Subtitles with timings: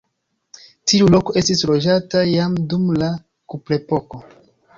[0.91, 3.11] Tiu loko estis loĝata jam dum la
[3.55, 4.25] kuprepoko.